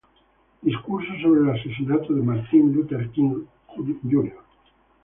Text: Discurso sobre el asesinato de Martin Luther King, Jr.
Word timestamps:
Discurso 0.63 1.11
sobre 1.21 1.41
el 1.41 1.49
asesinato 1.59 2.11
de 2.11 2.23
Martin 2.23 2.73
Luther 2.73 3.11
King, 3.11 3.43
Jr. 3.67 4.33